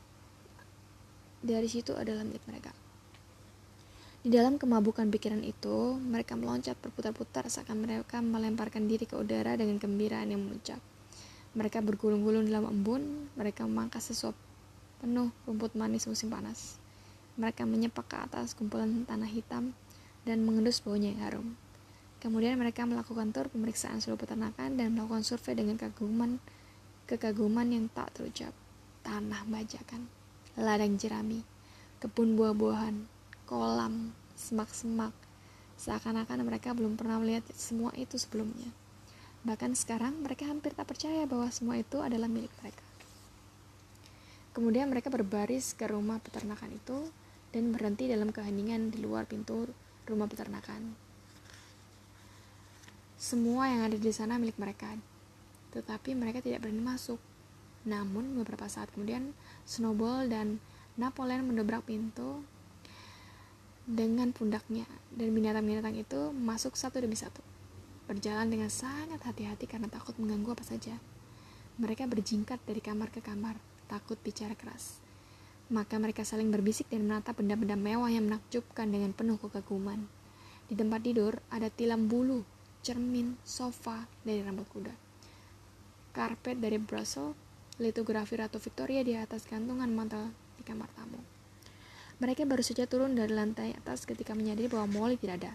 dari 1.45 1.69
situ 1.71 1.95
adalah 1.95 2.27
milik 2.27 2.43
mereka. 2.51 2.84
Di 4.25 4.33
dalam 4.33 4.57
kemabukan 4.57 5.13
pikiran 5.13 5.45
itu, 5.45 6.01
mereka 6.01 6.33
meloncat 6.33 6.81
berputar-putar 6.81 7.45
seakan 7.45 7.85
mereka 7.85 8.25
melemparkan 8.25 8.89
diri 8.89 9.05
ke 9.05 9.21
udara 9.21 9.53
dengan 9.53 9.77
gembiraan 9.77 10.33
yang 10.33 10.41
memuncak. 10.41 10.81
Mereka 11.53 11.85
bergulung-gulung 11.85 12.49
dalam 12.49 12.73
embun, 12.73 13.29
mereka 13.37 13.69
memangkas 13.69 14.09
sesuap 14.09 14.33
penuh 15.05 15.29
rumput 15.45 15.77
manis 15.77 16.09
musim 16.09 16.33
panas. 16.33 16.81
Mereka 17.37 17.69
menyepak 17.69 18.09
ke 18.09 18.17
atas 18.17 18.57
kumpulan 18.57 19.05
tanah 19.05 19.29
hitam 19.29 19.77
dan 20.25 20.41
mengendus 20.41 20.81
baunya 20.81 21.13
yang 21.13 21.21
harum. 21.21 21.47
Kemudian 22.25 22.57
mereka 22.57 22.89
melakukan 22.89 23.29
tur 23.29 23.53
pemeriksaan 23.53 24.01
seluruh 24.01 24.25
peternakan 24.25 24.81
dan 24.81 24.89
melakukan 24.97 25.21
survei 25.21 25.53
dengan 25.53 25.77
kaguman 25.77 26.41
kekaguman 27.05 27.69
yang 27.69 27.93
tak 27.93 28.09
terucap. 28.17 28.57
Tanah 29.05 29.45
bajakan, 29.45 30.09
ladang 30.57 30.97
jerami, 30.97 31.45
kebun 32.01 32.41
buah-buahan, 32.41 33.14
kolam, 33.45 34.13
semak-semak. 34.35 35.13
Seakan-akan 35.75 36.47
mereka 36.47 36.73
belum 36.73 36.97
pernah 36.97 37.21
melihat 37.21 37.45
semua 37.53 37.93
itu 37.99 38.17
sebelumnya. 38.17 38.71
Bahkan 39.45 39.77
sekarang 39.77 40.25
mereka 40.25 40.49
hampir 40.49 40.73
tak 40.73 40.89
percaya 40.89 41.29
bahwa 41.29 41.53
semua 41.53 41.77
itu 41.77 42.01
adalah 42.01 42.31
milik 42.31 42.51
mereka. 42.65 42.85
Kemudian 44.55 44.87
mereka 44.89 45.11
berbaris 45.11 45.75
ke 45.75 45.85
rumah 45.91 46.23
peternakan 46.23 46.73
itu 46.73 47.11
dan 47.51 47.75
berhenti 47.75 48.07
dalam 48.07 48.31
keheningan 48.31 48.95
di 48.95 49.03
luar 49.03 49.27
pintu 49.27 49.69
rumah 50.07 50.31
peternakan. 50.31 50.95
Semua 53.19 53.67
yang 53.69 53.83
ada 53.89 53.99
di 53.99 54.13
sana 54.15 54.39
milik 54.39 54.57
mereka, 54.57 54.95
tetapi 55.75 56.15
mereka 56.15 56.39
tidak 56.39 56.63
berani 56.63 56.81
masuk. 56.81 57.19
Namun 57.85 58.39
beberapa 58.41 58.71
saat 58.71 58.89
kemudian, 58.95 59.35
Snowball 59.67 60.31
dan 60.31 60.63
Napoleon 60.95 61.45
mendobrak 61.45 61.85
pintu 61.85 62.47
dengan 63.85 64.33
pundaknya 64.33 64.89
dan 65.13 65.29
binatang-binatang 65.37 65.93
itu 66.01 66.33
masuk 66.33 66.73
satu 66.73 67.05
demi 67.05 67.17
satu. 67.17 67.45
Berjalan 68.09 68.49
dengan 68.49 68.73
sangat 68.73 69.21
hati-hati 69.25 69.69
karena 69.69 69.89
takut 69.93 70.17
mengganggu 70.17 70.57
apa 70.57 70.65
saja. 70.65 70.97
Mereka 71.77 72.09
berjingkat 72.09 72.61
dari 72.65 72.81
kamar 72.81 73.13
ke 73.13 73.21
kamar, 73.21 73.57
takut 73.89 74.17
bicara 74.21 74.57
keras. 74.57 75.01
Maka 75.73 75.97
mereka 75.97 76.25
saling 76.25 76.53
berbisik 76.53 76.89
dan 76.93 77.09
menatap 77.09 77.41
benda-benda 77.41 77.77
mewah 77.77 78.13
yang 78.13 78.29
menakjubkan 78.29 78.89
dengan 78.89 79.17
penuh 79.17 79.41
kekaguman. 79.41 80.05
Di 80.69 80.77
tempat 80.77 81.01
tidur 81.05 81.41
ada 81.49 81.69
tilam 81.69 82.09
bulu, 82.09 82.45
cermin, 82.85 83.37
sofa 83.45 84.09
dari 84.25 84.45
rambut 84.45 84.69
kuda. 84.69 84.93
Karpet 86.13 86.61
dari 86.61 86.77
Brussels, 86.77 87.37
litografi 87.81 88.37
Ratu 88.37 88.61
Victoria 88.61 89.01
di 89.03 89.17
atas 89.17 89.49
gantungan 89.49 89.89
mantel 89.93 90.31
di 90.57 90.63
kamar 90.63 90.89
tamu. 90.95 91.34
Mereka 92.23 92.47
baru 92.47 92.63
saja 92.63 92.87
turun 92.87 93.19
dari 93.19 93.35
lantai 93.35 93.75
atas 93.75 94.07
ketika 94.07 94.39
menyadari 94.39 94.71
bahwa 94.71 94.87
Molly 94.87 95.19
tidak 95.19 95.43
ada. 95.43 95.53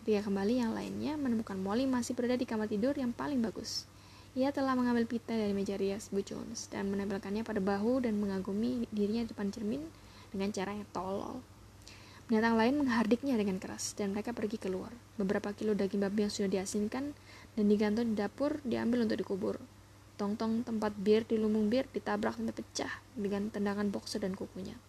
Ketika 0.00 0.24
kembali 0.24 0.56
yang 0.56 0.72
lainnya 0.72 1.20
menemukan 1.20 1.60
Molly 1.60 1.84
masih 1.84 2.16
berada 2.16 2.32
di 2.32 2.48
kamar 2.48 2.64
tidur 2.64 2.96
yang 2.96 3.12
paling 3.12 3.44
bagus. 3.44 3.84
Ia 4.32 4.48
telah 4.48 4.72
mengambil 4.72 5.04
pita 5.04 5.36
dari 5.36 5.52
meja 5.52 5.76
rias 5.76 6.08
Bu 6.08 6.24
Jones 6.24 6.72
dan 6.72 6.88
menempelkannya 6.88 7.44
pada 7.44 7.60
bahu 7.60 8.08
dan 8.08 8.16
mengagumi 8.16 8.88
dirinya 8.88 9.28
di 9.28 9.36
depan 9.36 9.52
cermin 9.52 9.84
dengan 10.32 10.48
cara 10.48 10.72
yang 10.72 10.88
tolol. 10.96 11.44
Binatang 12.24 12.56
lain 12.56 12.74
menghardiknya 12.80 13.36
dengan 13.36 13.60
keras 13.60 13.92
dan 13.92 14.16
mereka 14.16 14.32
pergi 14.32 14.56
keluar. 14.56 14.88
Beberapa 15.20 15.52
kilo 15.52 15.76
daging 15.76 16.08
babi 16.08 16.24
yang 16.24 16.32
sudah 16.32 16.48
diasinkan 16.48 17.12
dan 17.52 17.64
digantung 17.68 18.08
di 18.08 18.16
dapur 18.16 18.64
diambil 18.64 19.04
untuk 19.04 19.20
dikubur. 19.20 19.60
Tong-tong 20.16 20.64
tempat 20.64 20.96
bir 20.96 21.28
di 21.28 21.36
lumbung 21.36 21.68
bir 21.68 21.84
ditabrak 21.92 22.40
sampai 22.40 22.56
pecah 22.56 22.92
dengan 23.12 23.52
tendangan 23.52 23.92
boxer 23.92 24.24
dan 24.24 24.32
kukunya 24.32 24.87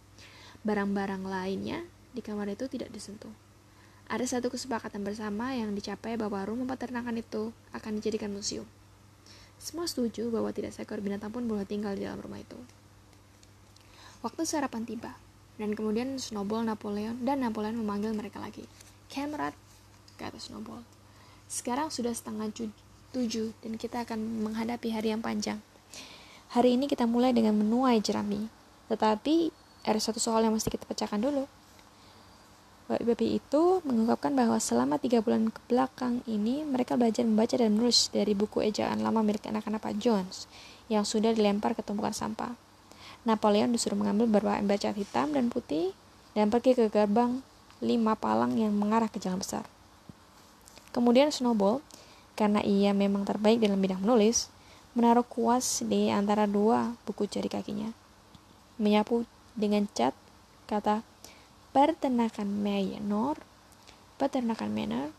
barang-barang 0.64 1.24
lainnya 1.24 1.86
di 2.12 2.20
kamar 2.20 2.52
itu 2.52 2.68
tidak 2.68 2.92
disentuh. 2.92 3.32
Ada 4.10 4.26
satu 4.40 4.50
kesepakatan 4.50 5.06
bersama 5.06 5.54
yang 5.54 5.72
dicapai 5.78 6.18
bahwa 6.18 6.42
rumah 6.42 6.66
peternakan 6.66 7.22
itu 7.22 7.54
akan 7.72 8.02
dijadikan 8.02 8.34
museum. 8.34 8.66
Semua 9.62 9.86
setuju 9.86 10.34
bahwa 10.34 10.50
tidak 10.50 10.74
seekor 10.74 10.98
binatang 11.04 11.30
pun 11.30 11.46
boleh 11.46 11.68
tinggal 11.68 11.94
di 11.94 12.08
dalam 12.08 12.18
rumah 12.18 12.42
itu. 12.42 12.58
Waktu 14.26 14.44
sarapan 14.48 14.84
tiba, 14.88 15.14
dan 15.60 15.76
kemudian 15.76 16.16
Snowball, 16.18 16.66
Napoleon, 16.66 17.22
dan 17.22 17.44
Napoleon 17.44 17.76
memanggil 17.76 18.16
mereka 18.16 18.40
lagi. 18.40 18.64
Kamerad, 19.12 19.52
kata 20.16 20.40
Snowball. 20.40 20.82
Sekarang 21.52 21.92
sudah 21.92 22.16
setengah 22.16 22.50
tujuh, 23.12 23.52
dan 23.60 23.76
kita 23.76 24.08
akan 24.08 24.48
menghadapi 24.48 24.96
hari 24.96 25.12
yang 25.12 25.20
panjang. 25.20 25.60
Hari 26.56 26.80
ini 26.80 26.90
kita 26.90 27.06
mulai 27.06 27.30
dengan 27.30 27.54
menuai 27.60 28.02
jerami, 28.02 28.50
tetapi 28.90 29.54
ada 29.84 30.00
satu 30.00 30.20
soal 30.20 30.44
yang 30.44 30.56
mesti 30.56 30.72
kita 30.72 30.84
pecahkan 30.88 31.20
dulu. 31.20 31.46
Babi 32.90 33.38
itu 33.38 33.86
mengungkapkan 33.86 34.34
bahwa 34.34 34.58
selama 34.58 34.98
tiga 34.98 35.22
bulan 35.22 35.54
ke 35.54 35.62
belakang 35.70 36.26
ini 36.26 36.66
mereka 36.66 36.98
belajar 36.98 37.22
membaca 37.22 37.54
dan 37.54 37.78
menulis 37.78 38.10
dari 38.10 38.34
buku 38.34 38.66
ejaan 38.66 39.06
lama 39.06 39.22
milik 39.22 39.46
anak-anak 39.46 39.78
Pak 39.78 40.02
Jones 40.02 40.50
yang 40.90 41.06
sudah 41.06 41.30
dilempar 41.30 41.78
ke 41.78 41.86
tumpukan 41.86 42.18
sampah. 42.18 42.58
Napoleon 43.30 43.70
disuruh 43.70 43.94
mengambil 43.94 44.26
beberapa 44.26 44.58
ember 44.58 44.82
cat 44.82 44.98
hitam 44.98 45.30
dan 45.38 45.54
putih 45.54 45.94
dan 46.34 46.50
pergi 46.50 46.74
ke 46.74 46.90
gerbang 46.90 47.46
lima 47.78 48.18
palang 48.18 48.58
yang 48.58 48.74
mengarah 48.74 49.06
ke 49.06 49.22
jalan 49.22 49.38
besar. 49.38 49.70
Kemudian 50.90 51.30
Snowball, 51.30 51.86
karena 52.34 52.66
ia 52.66 52.90
memang 52.98 53.22
terbaik 53.22 53.62
dalam 53.62 53.78
bidang 53.78 54.02
menulis, 54.02 54.50
menaruh 54.98 55.28
kuas 55.28 55.86
di 55.86 56.10
antara 56.10 56.50
dua 56.50 56.98
buku 57.06 57.30
jari 57.30 57.46
kakinya. 57.46 57.94
Menyapu 58.82 59.30
dengan 59.60 59.84
cat 59.92 60.16
kata 60.72 61.04
peternakan 61.76 62.48
Maynor, 62.48 63.44
peternakan 64.16 64.72
Manor 64.72 65.12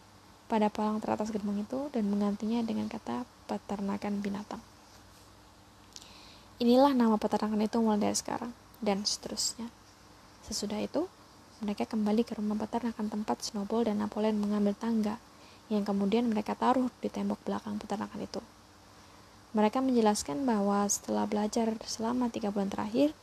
pada 0.49 0.73
palang 0.73 0.99
teratas 0.99 1.29
gerbang 1.29 1.63
itu 1.63 1.93
dan 1.93 2.09
menggantinya 2.09 2.65
dengan 2.65 2.89
kata 2.89 3.29
peternakan 3.47 4.25
binatang. 4.25 4.65
Inilah 6.59 6.97
nama 6.97 7.21
peternakan 7.21 7.61
itu 7.61 7.77
mulai 7.79 8.01
dari 8.01 8.17
sekarang 8.17 8.51
dan 8.81 9.05
seterusnya. 9.05 9.69
Sesudah 10.45 10.81
itu, 10.81 11.07
mereka 11.61 11.85
kembali 11.85 12.25
ke 12.25 12.35
rumah 12.41 12.57
peternakan 12.57 13.13
tempat 13.13 13.45
Snowball 13.45 13.87
dan 13.87 14.01
Napoleon 14.01 14.41
mengambil 14.41 14.73
tangga 14.73 15.21
yang 15.71 15.87
kemudian 15.87 16.27
mereka 16.27 16.59
taruh 16.59 16.91
di 16.99 17.13
tembok 17.13 17.39
belakang 17.47 17.79
peternakan 17.79 18.21
itu. 18.25 18.41
Mereka 19.55 19.79
menjelaskan 19.83 20.43
bahwa 20.45 20.83
setelah 20.91 21.25
belajar 21.31 21.79
selama 21.87 22.29
tiga 22.29 22.51
bulan 22.51 22.69
terakhir, 22.69 23.15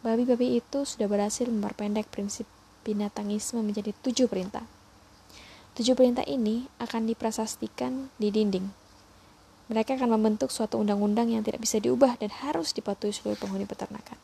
babi-babi 0.00 0.60
itu 0.60 0.84
sudah 0.84 1.06
berhasil 1.08 1.48
memperpendek 1.48 2.08
prinsip 2.10 2.44
binatangisme 2.82 3.62
menjadi 3.62 3.96
tujuh 4.02 4.28
perintah. 4.28 4.64
Tujuh 5.76 5.92
perintah 5.92 6.24
ini 6.24 6.64
akan 6.80 7.04
diprasastikan 7.04 8.08
di 8.16 8.32
dinding. 8.32 8.64
Mereka 9.66 9.98
akan 9.98 10.14
membentuk 10.16 10.48
suatu 10.48 10.78
undang-undang 10.78 11.28
yang 11.28 11.42
tidak 11.42 11.60
bisa 11.60 11.82
diubah 11.82 12.16
dan 12.16 12.30
harus 12.32 12.70
dipatuhi 12.72 13.12
seluruh 13.12 13.36
penghuni 13.36 13.66
peternakan. 13.66 14.16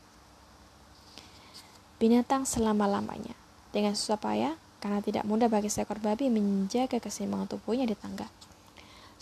Binatang 1.98 2.46
selama-lamanya. 2.46 3.34
Dengan 3.74 3.98
susah 3.98 4.16
payah, 4.16 4.54
karena 4.82 4.98
tidak 4.98 5.22
mudah 5.22 5.46
bagi 5.46 5.70
seekor 5.70 6.02
babi 6.02 6.26
menjaga 6.26 6.98
keseimbangan 6.98 7.54
tubuhnya 7.54 7.86
di 7.86 7.94
tangga. 7.94 8.26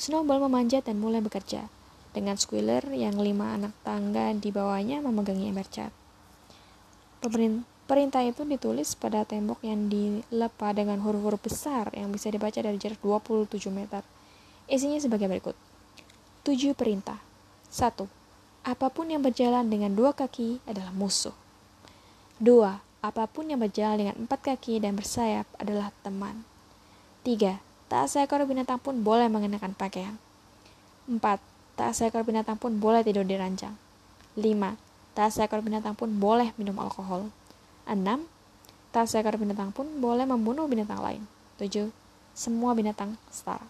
Snowball 0.00 0.40
memanjat 0.40 0.88
dan 0.88 0.96
mulai 0.96 1.20
bekerja, 1.20 1.68
dengan 2.16 2.40
Squealer 2.40 2.88
yang 2.96 3.20
lima 3.20 3.52
anak 3.52 3.76
tangga 3.84 4.32
di 4.32 4.48
bawahnya 4.48 5.04
memegangi 5.04 5.52
ember 5.52 5.68
cat. 5.68 5.92
Perintah 7.20 8.24
itu 8.24 8.48
ditulis 8.48 8.96
pada 8.96 9.28
tembok 9.28 9.60
yang 9.60 9.92
dilepa 9.92 10.72
dengan 10.72 11.04
huruf-huruf 11.04 11.42
besar 11.42 11.92
yang 11.92 12.08
bisa 12.08 12.32
dibaca 12.32 12.56
dari 12.56 12.80
jarak 12.80 13.02
27 13.04 13.68
meter. 13.68 14.00
Isinya 14.70 14.96
sebagai 14.96 15.28
berikut. 15.28 15.52
7 16.46 16.72
perintah. 16.72 17.20
1. 17.68 18.08
Apa 18.64 18.88
pun 18.88 19.10
yang 19.12 19.20
berjalan 19.20 19.68
dengan 19.68 19.92
dua 19.92 20.16
kaki 20.16 20.64
adalah 20.64 20.94
musuh. 20.96 21.34
2. 22.40 22.80
Apa 23.04 23.24
pun 23.28 23.48
yang 23.48 23.60
berjalan 23.60 24.00
dengan 24.00 24.16
empat 24.24 24.40
kaki 24.52 24.80
dan 24.80 24.96
bersayap 24.96 25.44
adalah 25.60 25.92
teman. 26.00 26.48
3. 27.24 27.60
Tak 27.90 28.04
seekor 28.08 28.46
binatang 28.48 28.80
pun 28.80 29.04
boleh 29.04 29.28
mengenakan 29.28 29.76
pakaian. 29.76 30.16
4. 31.04 31.20
Tak 31.76 31.90
seekor 31.92 32.24
binatang 32.24 32.56
pun 32.56 32.80
boleh 32.80 33.04
tidur 33.04 33.28
di 33.28 33.36
ranjang. 33.36 33.76
5. 34.36 34.40
Tak 35.12 35.34
seekor 35.34 35.60
binatang 35.60 35.98
pun 35.98 36.10
boleh 36.16 36.54
minum 36.54 36.78
alkohol. 36.78 37.34
6. 37.84 37.98
Tak 38.94 39.06
seekor 39.10 39.34
binatang 39.36 39.74
pun 39.74 39.86
boleh 39.98 40.26
membunuh 40.26 40.70
binatang 40.70 41.02
lain. 41.02 41.22
7. 41.58 41.90
Semua 42.34 42.72
binatang 42.78 43.18
setara. 43.28 43.66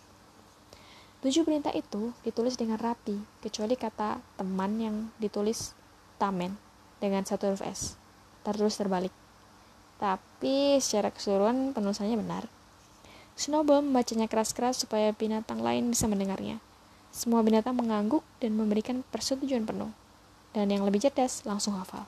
Tujuh 1.20 1.44
perintah 1.44 1.72
itu 1.76 2.16
ditulis 2.24 2.56
dengan 2.56 2.80
rapi, 2.80 3.20
kecuali 3.44 3.76
kata 3.76 4.24
teman 4.40 4.80
yang 4.80 4.96
ditulis 5.20 5.76
tamen 6.16 6.56
dengan 6.96 7.28
satu 7.28 7.52
huruf 7.52 7.60
S, 7.60 8.00
tertulis 8.40 8.80
terbalik. 8.80 9.12
Tapi 10.00 10.80
secara 10.80 11.12
keseluruhan 11.12 11.76
penulisannya 11.76 12.16
benar. 12.16 12.48
Snowball 13.36 13.84
membacanya 13.84 14.32
keras-keras 14.32 14.80
supaya 14.80 15.12
binatang 15.12 15.60
lain 15.60 15.92
bisa 15.92 16.08
mendengarnya. 16.08 16.56
Semua 17.12 17.44
binatang 17.44 17.76
mengangguk 17.76 18.24
dan 18.40 18.56
memberikan 18.56 19.04
persetujuan 19.12 19.68
penuh. 19.68 19.92
Dan 20.50 20.70
yang 20.70 20.82
lebih 20.82 20.98
cerdas 20.98 21.46
langsung 21.46 21.78
hafal. 21.78 22.06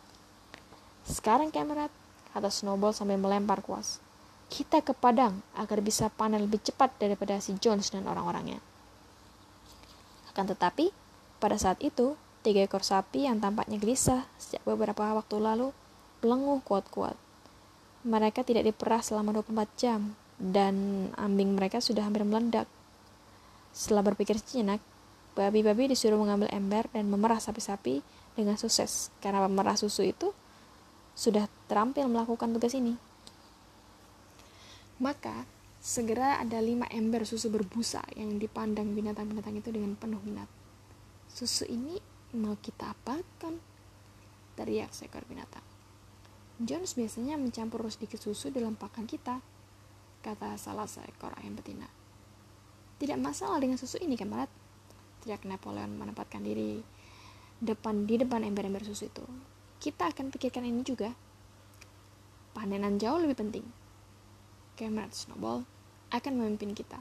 Sekarang 1.06 1.50
kamerat, 1.54 1.90
kata 2.34 2.50
Snowball 2.50 2.94
sambil 2.94 3.18
melempar 3.18 3.62
kuas. 3.62 4.02
Kita 4.50 4.82
ke 4.82 4.92
Padang 4.92 5.40
agar 5.56 5.78
bisa 5.80 6.12
panen 6.12 6.44
lebih 6.44 6.60
cepat 6.60 6.92
daripada 6.98 7.38
si 7.38 7.54
Jones 7.56 7.88
dan 7.90 8.04
orang-orangnya. 8.04 8.58
Akan 10.32 10.48
tetapi, 10.48 10.90
pada 11.38 11.56
saat 11.56 11.80
itu, 11.80 12.18
tiga 12.42 12.64
ekor 12.64 12.82
sapi 12.82 13.30
yang 13.30 13.38
tampaknya 13.38 13.78
gelisah 13.78 14.26
sejak 14.36 14.64
beberapa 14.66 15.14
waktu 15.14 15.36
lalu 15.38 15.70
belenguh 16.22 16.60
kuat-kuat. 16.66 17.14
Mereka 18.02 18.42
tidak 18.42 18.66
diperah 18.66 19.02
selama 19.02 19.30
24 19.42 19.68
jam, 19.78 20.18
dan 20.42 21.06
ambing 21.14 21.54
mereka 21.54 21.78
sudah 21.78 22.02
hampir 22.02 22.26
meledak. 22.26 22.66
Setelah 23.70 24.02
berpikir 24.10 24.34
sejenak, 24.42 24.82
babi-babi 25.38 25.94
disuruh 25.94 26.18
mengambil 26.18 26.50
ember 26.50 26.90
dan 26.90 27.06
memerah 27.06 27.38
sapi-sapi 27.38 28.02
dengan 28.32 28.56
sukses, 28.56 29.12
karena 29.20 29.44
pemerah 29.44 29.76
susu 29.76 30.06
itu 30.06 30.32
sudah 31.12 31.44
terampil 31.68 32.08
melakukan 32.08 32.52
tugas 32.56 32.72
ini. 32.72 32.96
Maka, 35.02 35.44
segera 35.82 36.38
ada 36.38 36.62
lima 36.62 36.86
ember 36.88 37.26
susu 37.26 37.50
berbusa 37.50 38.00
yang 38.16 38.38
dipandang 38.38 38.94
binatang-binatang 38.94 39.58
itu 39.58 39.68
dengan 39.74 39.98
penuh 39.98 40.22
minat. 40.22 40.48
Susu 41.26 41.66
ini 41.68 41.98
mau 42.38 42.56
kita 42.56 42.94
apakan? 42.94 43.58
Teriak 44.52 44.92
seekor 44.92 45.24
binatang. 45.26 45.64
Jones 46.62 46.94
biasanya 46.94 47.34
mencampur 47.40 47.82
sedikit 47.90 48.22
susu 48.22 48.52
dalam 48.54 48.78
pakan 48.78 49.08
kita, 49.08 49.42
kata 50.22 50.54
salah 50.60 50.86
seekor 50.86 51.34
ayam 51.40 51.58
betina. 51.58 51.88
Tidak 53.02 53.18
masalah 53.18 53.58
dengan 53.58 53.74
susu 53.74 53.98
ini, 53.98 54.14
kamarat. 54.14 54.46
Teriak 55.24 55.42
Napoleon 55.48 55.98
menempatkan 55.98 56.46
diri 56.46 56.78
depan 57.62 58.10
di 58.10 58.18
depan 58.18 58.42
ember-ember 58.42 58.82
susu 58.82 59.06
itu. 59.06 59.22
Kita 59.78 60.10
akan 60.10 60.34
pikirkan 60.34 60.66
ini 60.66 60.82
juga. 60.82 61.14
Panenan 62.58 62.98
jauh 62.98 63.22
lebih 63.22 63.38
penting. 63.38 63.62
Cameron 64.74 65.14
Snowball 65.14 65.62
akan 66.10 66.32
memimpin 66.42 66.74
kita. 66.74 66.98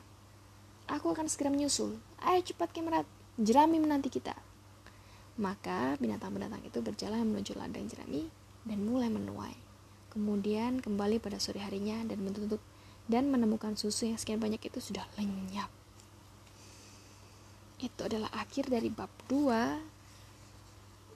Aku 0.86 1.10
akan 1.10 1.26
segera 1.26 1.50
menyusul. 1.50 1.98
Ayo 2.22 2.46
cepat 2.46 2.70
Cameron, 2.78 3.10
jerami 3.42 3.82
menanti 3.82 4.14
kita. 4.14 4.38
Maka 5.42 5.98
binatang-binatang 5.98 6.62
itu 6.62 6.80
berjalan 6.86 7.26
menuju 7.26 7.58
ladang 7.58 7.90
jerami 7.90 8.30
dan 8.62 8.86
mulai 8.86 9.10
menuai. 9.10 9.58
Kemudian 10.14 10.78
kembali 10.84 11.18
pada 11.18 11.42
sore 11.42 11.64
harinya 11.64 12.06
dan 12.06 12.22
menutup 12.22 12.62
dan 13.10 13.34
menemukan 13.34 13.74
susu 13.74 14.12
yang 14.14 14.20
sekian 14.22 14.38
banyak 14.38 14.62
itu 14.62 14.78
sudah 14.78 15.08
lenyap. 15.18 15.72
Itu 17.82 18.06
adalah 18.06 18.30
akhir 18.36 18.70
dari 18.70 18.94
bab 18.94 19.10
2 19.26 20.01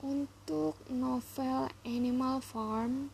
untuk 0.04 0.76
novel 0.92 1.72
Animal 1.88 2.44
Farm 2.44 3.14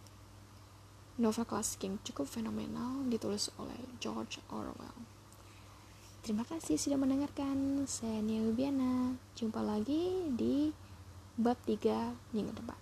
novel 1.21 1.45
klasik 1.45 1.85
yang 1.85 2.01
cukup 2.01 2.25
fenomenal 2.25 3.05
ditulis 3.05 3.53
oleh 3.61 3.77
George 4.01 4.41
Orwell. 4.49 4.97
Terima 6.25 6.41
kasih 6.41 6.81
sudah 6.81 6.97
mendengarkan. 6.97 7.85
Saya 7.85 8.25
Nia 8.25 8.41
Wibiana 8.41 9.13
jumpa 9.37 9.61
lagi 9.61 10.33
di 10.33 10.73
bab 11.37 11.61
3 11.69 12.33
minggu 12.33 12.57
depan 12.57 12.80